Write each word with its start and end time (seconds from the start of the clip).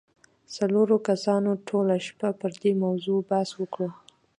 څلورو 0.55 0.95
کسانو 1.07 1.51
ټوله 1.67 1.95
شپه 2.07 2.29
پر 2.39 2.51
دې 2.61 2.71
موضوع 2.83 3.19
بحث 3.29 3.51
وکړ. 3.55 3.87